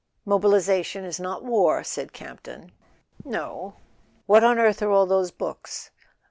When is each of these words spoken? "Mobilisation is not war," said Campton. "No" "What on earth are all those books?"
"Mobilisation 0.25 1.05
is 1.05 1.19
not 1.19 1.43
war," 1.43 1.83
said 1.83 2.11
Campton. 2.11 2.71
"No" 3.23 3.75
"What 4.25 4.43
on 4.43 4.57
earth 4.57 4.81
are 4.81 4.89
all 4.89 5.05
those 5.05 5.29
books?" 5.29 5.91